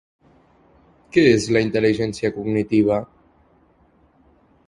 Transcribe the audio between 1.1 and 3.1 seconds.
Què és la intel·ligència cognitiva?